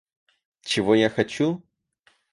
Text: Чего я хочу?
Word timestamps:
Чего 0.61 0.95
я 0.95 1.11
хочу? 1.11 1.61